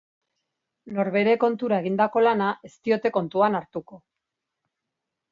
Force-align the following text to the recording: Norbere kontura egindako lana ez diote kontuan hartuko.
Norbere 0.93 1.33
kontura 1.43 1.77
egindako 1.83 2.23
lana 2.23 2.47
ez 2.67 2.71
diote 2.87 3.11
kontuan 3.19 3.59
hartuko. 3.59 4.01